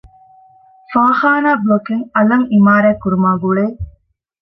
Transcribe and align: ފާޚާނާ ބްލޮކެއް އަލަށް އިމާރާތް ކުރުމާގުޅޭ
ފާޚާނާ 0.91 1.49
ބްލޮކެއް 1.61 2.05
އަލަށް 2.15 2.47
އިމާރާތް 2.53 3.01
ކުރުމާގުޅޭ 3.03 3.63